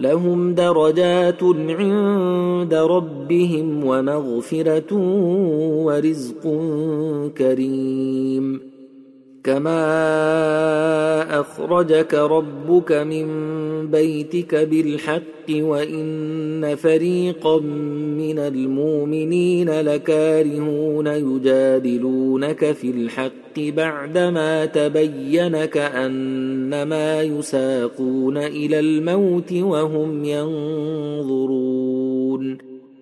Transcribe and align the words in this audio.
لهم 0.00 0.54
درجات 0.54 1.42
عند 1.42 2.74
ربهم 2.74 3.84
ومغفرة 3.84 4.94
ورزق 5.84 6.42
كريم. 7.38 8.73
كما 9.44 9.80
اخرجك 11.40 12.14
ربك 12.14 12.92
من 12.92 13.26
بيتك 13.90 14.54
بالحق 14.54 15.50
وان 15.50 16.76
فريقا 16.76 17.60
من 18.18 18.38
المؤمنين 18.38 19.80
لكارهون 19.80 21.06
يجادلونك 21.06 22.72
في 22.72 22.90
الحق 22.90 23.58
بعدما 23.58 24.66
تبين 24.66 25.64
كانما 25.64 27.22
يساقون 27.22 28.36
إلى 28.36 28.80
الموت 28.80 29.52
وهم 29.52 30.24
ينظرون 30.24 31.64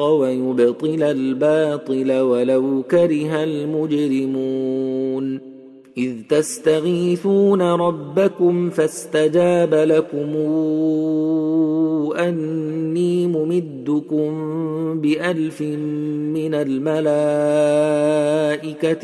ويبطل 0.00 1.02
الباطل 1.02 2.20
ولو 2.20 2.82
كره 2.90 3.44
المجرمون. 3.44 5.40
إذ 5.98 6.12
تستغيثون 6.28 7.62
ربكم 7.62 8.70
فاستجاب 8.70 9.74
لكم 9.74 10.36
أني 12.18 13.26
ممدكم 13.26 14.30
بألف 15.00 15.62
من 16.32 16.54
الملائكة 16.54 17.02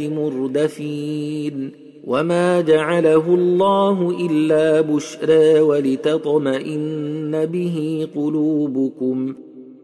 مردفين. 0.08 1.72
وما 2.04 2.60
جعله 2.60 3.34
الله 3.34 4.16
إلا 4.26 4.80
بشرى 4.80 5.60
ولتطمئن 5.60 7.46
به 7.46 8.08
قلوبكم. 8.14 9.34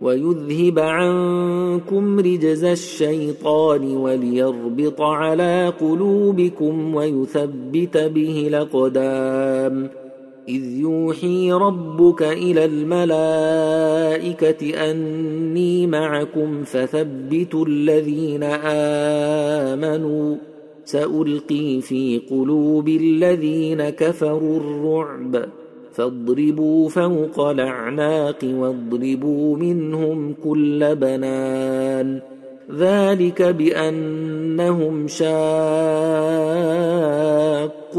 ويذهب 0.00 0.78
عنكم 0.78 2.18
رجز 2.20 2.64
الشيطان 2.64 3.96
وليربط 3.96 5.00
على 5.00 5.72
قلوبكم 5.80 6.94
ويثبت 6.94 7.96
به 7.96 8.44
الأقدام. 8.48 9.90
إذ 10.48 10.64
يوحي 10.64 11.52
ربك 11.52 12.22
إلى 12.22 12.64
الملائكة 12.64 13.70
أني 14.90 15.86
معكم 15.86 16.64
فثبتوا 16.64 17.66
الذين 17.66 18.42
آمنوا. 19.72 20.36
سألقي 20.84 21.80
في 21.80 22.20
قلوب 22.30 22.88
الذين 22.88 23.88
كفروا 23.88 24.56
الرعب. 24.56 25.44
فاضربوا 25.94 26.88
فوق 26.88 27.40
الأعناق 27.40 28.38
واضربوا 28.44 29.56
منهم 29.56 30.34
كل 30.44 30.96
بنان 30.96 32.20
ذلك 32.70 33.42
بأنهم 33.42 35.08
شاقوا 35.08 35.28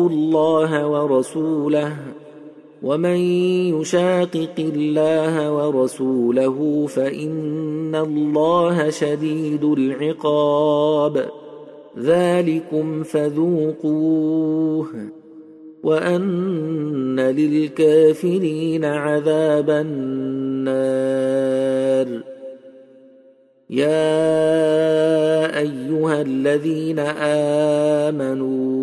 الله 0.09 0.87
ورسوله 0.87 1.97
ومن 2.83 3.17
يشاقق 3.79 4.55
الله 4.59 5.51
ورسوله 5.51 6.85
فإن 6.87 7.95
الله 7.95 8.89
شديد 8.89 9.63
العقاب 9.63 11.25
ذلكم 11.99 13.03
فذوقوه 13.03 14.87
وأن 15.85 17.19
للكافرين 17.19 18.85
عذاب 18.85 19.69
النار. 19.69 20.75
يا 23.69 23.99
أيها 25.59 26.21
الذين 26.21 26.99
آمنوا 28.09 28.75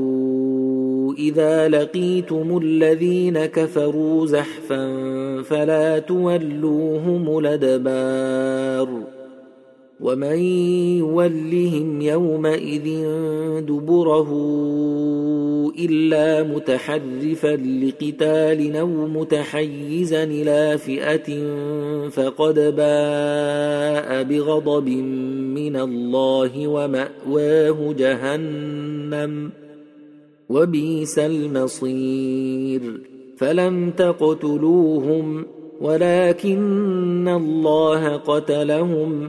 إذا 1.15 1.69
لقيتم 1.69 2.59
الذين 2.63 3.47
كفروا 3.47 4.27
زحفا 4.27 4.93
فلا 5.43 5.99
تولوهم 5.99 7.39
الأدبار. 7.39 9.12
ومن 10.03 10.39
يولهم 10.99 12.01
يومئذ 12.01 12.87
دبره 13.61 14.31
الا 15.79 16.43
متحرفا 16.43 17.57
لقتال 17.57 18.77
أو 18.77 18.87
متحيزا 18.87 20.25
إلى 20.25 20.79
فئه 20.79 21.29
فقد 22.09 22.55
باء 22.55 24.23
بغضب 24.23 24.89
من 25.55 25.77
الله 25.77 26.67
وماواه 26.67 27.93
جهنم 27.99 29.51
وبئس 30.49 31.19
المصير 31.19 32.83
فلم 33.37 33.91
تقتلوهم 33.91 35.45
ولكن 35.81 37.29
الله 37.29 38.17
قتلهم 38.17 39.29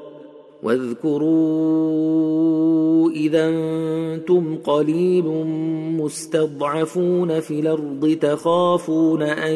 واذكروا 0.63 2.51
إذا 3.11 3.49
أنتم 3.49 4.57
قليل 4.57 5.25
مستضعفون 5.97 7.39
في 7.39 7.59
الأرض 7.59 8.17
تخافون 8.21 9.21
أن 9.21 9.53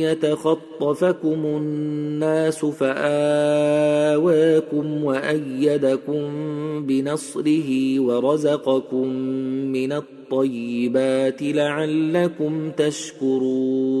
يتخطفكم 0.00 1.44
الناس 1.46 2.64
فآواكم 2.64 2.94
وأيدكم 5.04 6.22
بنصره 6.86 8.00
ورزقكم 8.00 9.06
من 9.72 9.92
الطيبات 9.92 11.42
لعلكم 11.42 12.70
تشكرون 12.70 14.00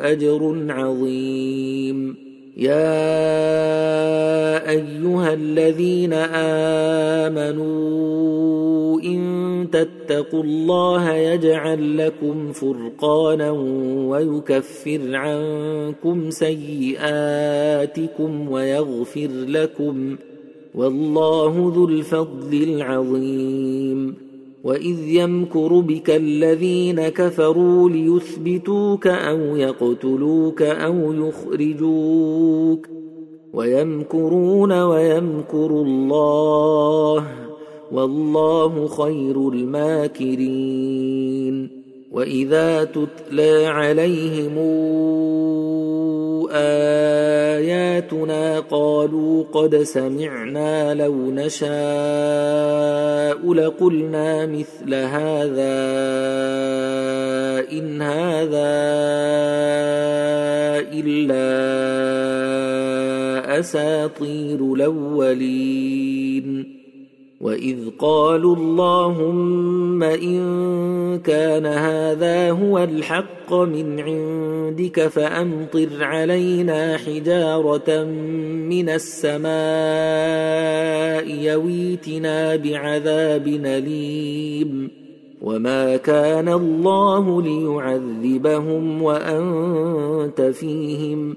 أجر 0.00 0.66
عظيم. 0.68 2.16
يا 2.56 3.10
أيها 4.70 5.34
الذين 5.34 6.12
آمنوا 7.32 9.00
إن 9.00 9.66
تتقوا 9.72 10.42
الله 10.42 11.12
يجعل 11.12 11.98
لكم 11.98 12.52
فرقانا 12.52 13.50
ويكفر 14.08 15.00
عنكم 15.14 16.30
سيئاتكم 16.30 17.00
ويغفر 18.50 19.28
لكم. 19.48 20.16
والله 20.74 21.72
ذو 21.76 21.88
الفضل 21.88 22.62
العظيم. 22.62 24.25
واذ 24.66 25.08
يمكر 25.08 25.80
بك 25.80 26.10
الذين 26.10 27.08
كفروا 27.08 27.90
ليثبتوك 27.90 29.06
أو 29.06 29.56
يقتلوك 29.56 30.62
أو 30.62 31.12
يخرجوك 31.12 32.88
ويمكرون 33.52 34.72
ويمكر 34.72 35.70
الله 35.70 37.26
والله 37.92 38.86
خير 38.86 39.48
الماكرين 39.48 41.06
واذا 42.12 42.84
تتلى 42.84 43.66
عليهم 43.66 44.58
آياتنا 47.56 48.60
قالوا 48.60 49.44
قد 49.52 49.82
سمعنا 49.82 50.94
لو 50.94 51.30
نشاء 51.30 51.66
لقلنا 53.54 54.46
مثل 54.46 54.94
هذا 54.94 55.76
إن 57.72 58.02
هذا 58.02 58.76
إلا 60.92 61.46
أساطير 63.58 64.74
الأولين. 64.74 66.75
واذ 67.46 67.78
قالوا 67.98 68.56
اللهم 68.56 70.02
ان 70.02 70.40
كان 71.24 71.66
هذا 71.66 72.50
هو 72.50 72.78
الحق 72.78 73.54
من 73.54 74.00
عندك 74.00 75.08
فامطر 75.08 75.88
علينا 76.00 76.96
حجاره 76.96 78.04
من 78.68 78.88
السماء 78.88 79.46
يويتنا 81.44 82.56
بعذاب 82.56 83.46
اليم 83.46 84.90
وما 85.42 85.96
كان 85.96 86.48
الله 86.48 87.42
ليعذبهم 87.42 89.02
وانت 89.02 90.40
فيهم 90.40 91.36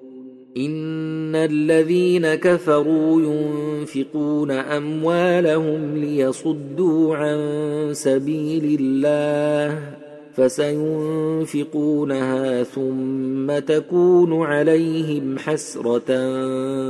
ان 0.57 1.35
الذين 1.35 2.35
كفروا 2.35 3.21
ينفقون 3.21 4.51
اموالهم 4.51 5.97
ليصدوا 5.97 7.15
عن 7.15 7.39
سبيل 7.93 8.77
الله 8.81 9.79
فسينفقونها 10.33 11.83
ثم 12.63 13.59
تكون 13.59 14.43
عليهم 14.43 15.39
حسره 15.39 16.05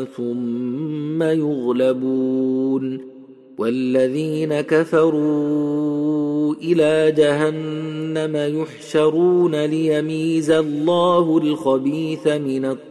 ثم 0.04 1.24
يغلبون 1.24 3.00
والذين 3.58 4.62
كفروا 4.62 6.54
إلى 6.56 7.14
جهنم 7.18 8.62
يحشرون 8.62 9.66
ليميز 9.66 10.52
الله 10.52 11.38
الخبيث 11.38 12.28
من 12.28 12.66
الطيب 12.66 12.91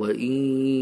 وإن 0.00 0.32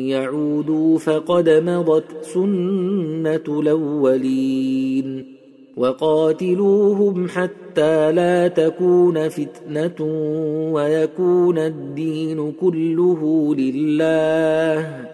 يعودوا 0.08 0.98
فقد 0.98 1.48
مضت 1.48 2.04
سنة 2.22 3.60
الأولين 3.60 5.38
وقاتلوهم 5.76 7.28
حتى 7.28 8.12
لا 8.12 8.48
تكون 8.48 9.28
فتنة 9.28 10.04
ويكون 10.72 11.58
الدين 11.58 12.52
كله 12.52 13.54
لله 13.54 15.04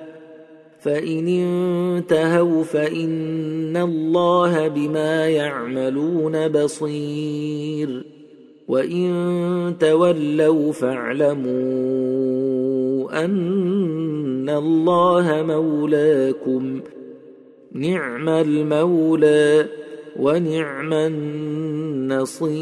فإن 0.81 1.29
انتهوا 1.29 2.63
فإن 2.63 3.77
الله 3.77 4.69
بما 4.69 5.29
يعملون 5.29 6.49
بصير 6.49 8.05
وإن 8.69 9.75
تولوا 9.81 10.73
فاعلموا 10.73 12.64
أن 13.13 14.49
الله 14.49 15.43
مولاكم. 15.43 16.81
نعم 17.73 18.29
المولى 18.29 19.67
ونعم 20.17 20.93
النصير. 20.93 22.55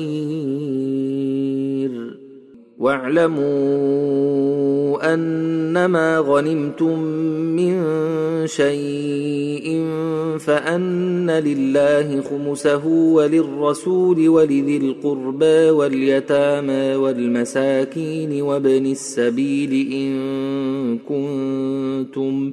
واعلموا 2.83 3.93
أنما 5.15 6.19
غنمتم 6.19 6.99
من 7.57 7.83
شيء 8.47 9.85
فأن 10.39 11.31
لله 11.31 12.21
خمسه 12.21 12.87
وللرسول 12.87 14.29
ولذي 14.29 14.77
القربى 14.77 15.71
واليتامى 15.71 16.97
والمساكين 16.97 18.43
وابن 18.43 18.87
السبيل 18.87 19.93
إن 19.93 20.99
كنتم 20.99 22.53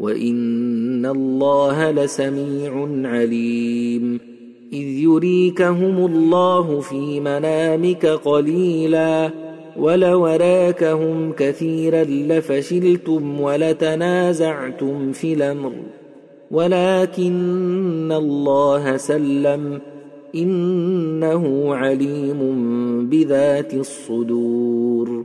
وان 0.00 1.06
الله 1.06 1.90
لسميع 1.90 2.88
عليم 3.04 4.20
اذ 4.72 4.86
يريكهم 4.86 6.06
الله 6.06 6.80
في 6.80 7.20
منامك 7.20 8.06
قليلا 8.06 9.30
ولوراكهم 9.76 11.32
كثيرا 11.32 12.04
لفشلتم 12.04 13.40
ولتنازعتم 13.40 15.12
في 15.12 15.32
الامر 15.32 15.72
ولكن 16.50 18.12
الله 18.12 18.96
سلم 18.96 19.80
انه 20.34 21.74
عليم 21.74 22.40
بذات 23.10 23.74
الصدور 23.74 25.24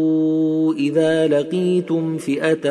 إذا 0.73 1.27
لقيتم 1.27 2.17
فئة 2.17 2.63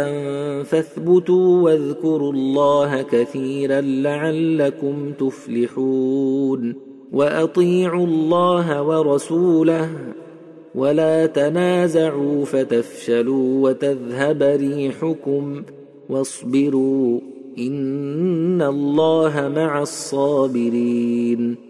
فاثبتوا 0.62 1.62
واذكروا 1.62 2.32
الله 2.32 3.02
كثيرا 3.02 3.80
لعلكم 3.80 5.12
تفلحون 5.12 6.74
وأطيعوا 7.12 8.06
الله 8.06 8.82
ورسوله 8.82 9.90
ولا 10.74 11.26
تنازعوا 11.26 12.44
فتفشلوا 12.44 13.68
وتذهب 13.68 14.42
ريحكم 14.42 15.62
واصبروا 16.08 17.20
إن 17.58 18.62
الله 18.62 19.52
مع 19.56 19.82
الصابرين 19.82 21.69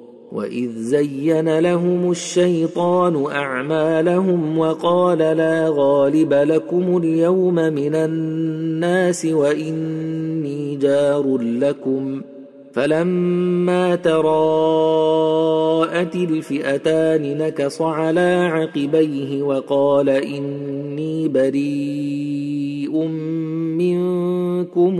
واذ 0.31 0.69
زين 0.77 1.59
لهم 1.59 2.11
الشيطان 2.11 3.25
اعمالهم 3.31 4.57
وقال 4.57 5.17
لا 5.17 5.69
غالب 5.69 6.33
لكم 6.33 6.97
اليوم 6.97 7.55
من 7.55 7.95
الناس 7.95 9.25
واني 9.25 10.75
جار 10.75 11.37
لكم 11.37 12.21
فلما 12.73 13.95
تراءت 13.95 14.95
الفئتان 16.15 17.37
نكص 17.37 17.81
على 17.81 18.49
عقبيه 18.51 19.43
وقال 19.43 20.09
اني 20.09 21.27
بريء 21.27 23.07
منكم 23.77 24.99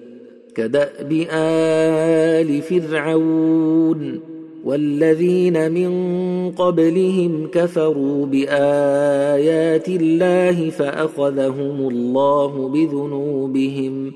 كدأب 0.55 1.25
آل 1.31 2.61
فرعون 2.61 4.19
والذين 4.65 5.71
من 5.71 5.91
قبلهم 6.51 7.47
كفروا 7.47 8.25
بآيات 8.25 9.89
الله 9.89 10.69
فأخذهم 10.69 11.87
الله 11.89 12.69
بذنوبهم 12.69 14.13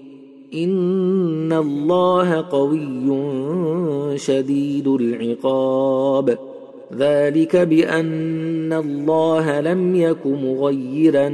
إن 0.54 1.54
الله 1.54 2.42
قوي 2.42 4.18
شديد 4.18 4.88
العقاب 4.88 6.38
ذلك 6.98 7.56
بأن 7.56 8.74
الله 8.74 9.62
لم 9.62 9.96
يك 9.96 10.25
مغيرا 10.25 11.30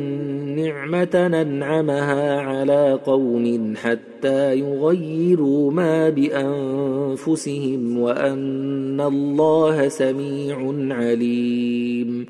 نعمة 0.55 1.09
ننعمها 1.13 2.41
على 2.41 2.99
قوم 3.05 3.73
حتى 3.75 4.55
يغيروا 4.55 5.71
ما 5.71 6.09
بأنفسهم 6.09 7.99
وأن 7.99 9.01
الله 9.01 9.87
سميع 9.87 10.57
عليم. 10.95 12.25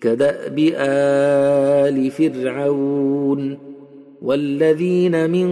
كدأب 0.00 0.58
آل 0.76 2.10
فرعون 2.10 3.58
والذين 4.22 5.30
من 5.30 5.48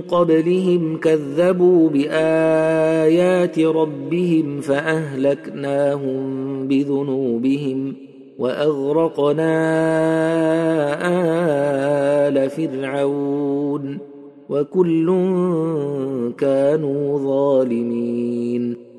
قبلهم 0.00 0.96
كذبوا 0.96 1.88
بآيات 1.88 3.58
ربهم 3.58 4.60
فأهلكناهم 4.60 6.24
بذنوبهم 6.68 7.96
وأغرقنا 8.38 9.54
آل 12.28 12.50
فرعون 12.50 13.98
وكل 14.50 15.06
كانوا 16.38 17.18
ظالمين 17.18 18.83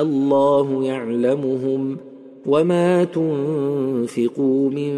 الله 0.00 0.84
يعلمهم 0.84 1.96
وما 2.46 3.04
تنفقوا 3.04 4.70
من 4.70 4.92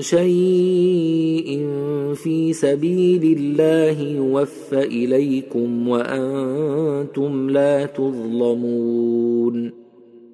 شيء 0.00 1.68
في 2.14 2.52
سبيل 2.52 3.38
الله 3.38 4.00
يوفى 4.00 4.84
إليكم 4.84 5.88
وأنتم 5.88 7.50
لا 7.50 7.86
تظلمون. 7.86 9.72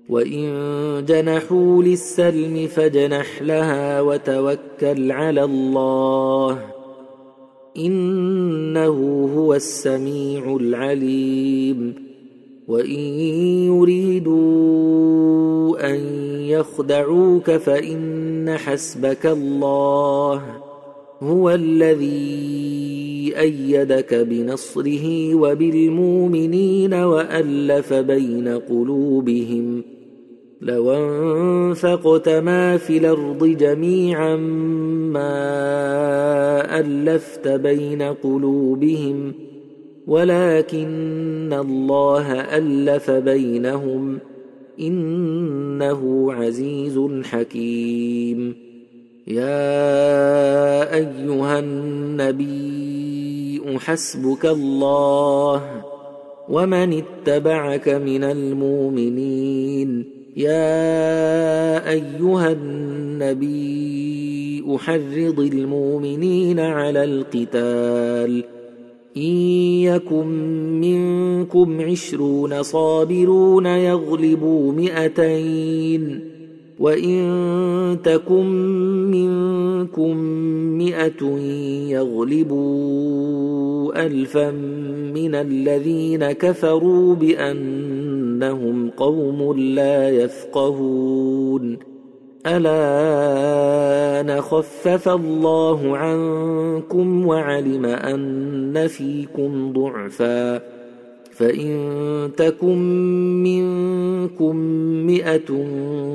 وإن 0.09 1.05
جنحوا 1.09 1.83
للسلم 1.83 2.67
فجنح 2.67 3.43
لها 3.43 4.01
وتوكل 4.01 5.13
على 5.13 5.45
الله. 5.45 6.59
إنه 7.77 9.29
هو 9.37 9.55
السميع 9.55 10.57
العليم. 10.57 12.12
وإن 12.73 13.01
يريدوا 13.69 14.41
أن 15.91 16.01
يخدعوك 16.41 17.51
فإن 17.51 18.57
حسبك 18.59 19.27
الله 19.27 20.43
هو 21.23 21.51
الذي 21.51 23.33
أيدك 23.39 24.15
بنصره 24.15 25.35
وبالمؤمنين 25.35 26.95
وألف 26.95 27.93
بين 27.93 28.49
قلوبهم 28.49 29.83
لو 30.61 30.93
أنفقت 30.93 32.29
ما 32.29 32.77
في 32.77 32.99
الأرض 32.99 33.45
جميعا 33.45 34.37
ما 35.13 36.81
ألفت 36.81 37.49
بين 37.49 38.03
قلوبهم 38.03 39.33
ولكن 40.07 41.53
الله 41.53 42.33
ألف 42.33 43.11
بينهم 43.11 44.19
إنه 44.81 46.33
عزيز 46.33 47.01
حكيم. 47.25 48.55
يا 49.27 50.95
أيها 50.95 51.59
النبي 51.59 53.63
حسبك 53.79 54.47
الله 54.47 55.83
ومن 56.49 57.03
اتبعك 57.03 57.89
من 57.89 58.25
المؤمنين. 58.25 60.05
يا 60.37 61.91
أيها 61.91 62.53
النبي 62.53 63.83
أحرض 64.77 65.41
المؤمنين 65.41 66.61
على 66.61 67.05
القتال. 67.05 68.45
إن 69.17 69.37
يكن 69.83 70.27
منكم 70.81 71.81
عشرون 71.81 72.63
صابرون 72.63 73.67
يغلبوا 73.67 74.73
مئتين 74.73 76.21
وإن 76.79 77.99
تكن 78.05 78.47
منكم 79.11 80.17
مئة 80.79 81.27
يغلبوا 81.89 83.23
الفا 84.07 84.51
من 85.15 85.35
الذين 85.35 86.33
كفروا 86.33 87.15
بأنهم 87.15 88.91
قوم 88.91 89.59
لا 89.59 90.09
يفقهون. 90.09 91.92
ألا 92.47 94.23
نخفف 94.23 95.09
الله 95.09 95.97
عنكم 95.97 97.27
وعلم 97.27 97.85
أن 97.87 98.87
فيكم 98.89 99.73
ضعفا 99.73 100.63
فإن 101.31 102.31
تكن 102.37 102.79
منكم 103.43 104.57
مئة 105.07 105.67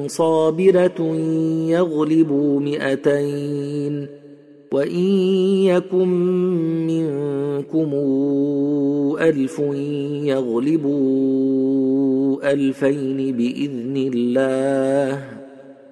صابرة 0.07 1.01
يغلبوا 1.67 2.59
مئتين 2.59 4.07
وإن 4.71 5.05
يكن 5.63 6.07
منكم 6.87 7.93
ألف 9.21 9.59
يغلبوا 10.23 10.97
ألفين 12.53 13.37
بإذن 13.37 14.11
الله 14.13 15.46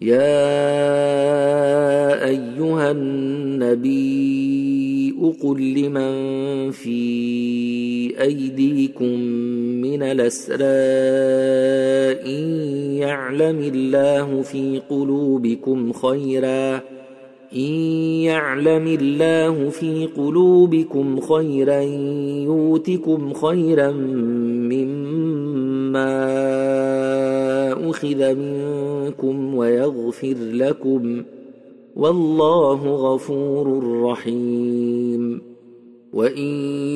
يا 0.00 0.24
أيها 2.24 2.90
النبي 2.90 4.10
قل 5.42 5.74
لمن 5.74 6.70
في 6.70 7.00
أيديكم 8.20 9.20
من 9.80 10.02
الأسرى 10.02 10.64
إن 12.26 12.44
يعلم 12.96 13.58
الله 13.74 14.42
في 14.42 14.80
قلوبكم 14.90 15.92
خيرا 15.92 16.80
إن 17.56 17.72
يعلم 18.24 18.86
الله 19.00 19.68
في 19.68 20.08
قلوبكم 20.16 21.20
خيرا 21.20 21.80
يؤتكم 22.44 23.32
خيرا 23.32 23.90
مما 24.70 26.69
أخذ 27.90 28.34
منكم 28.34 29.54
ويغفر 29.54 30.36
لكم 30.38 31.22
ۖ 31.22 31.40
والله 31.96 32.86
غفور 32.86 34.00
رحيم. 34.02 35.42
وان 36.12 36.46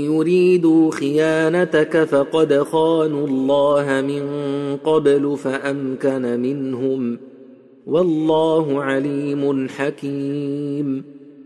يريدوا 0.05 0.91
خيانتك 0.91 2.05
فقد 2.05 2.63
خانوا 2.63 3.27
الله 3.27 4.01
من 4.01 4.27
قبل 4.77 5.37
فامكن 5.37 6.41
منهم 6.41 7.19
والله 7.87 8.83
عليم 8.83 9.69
حكيم. 9.69 11.14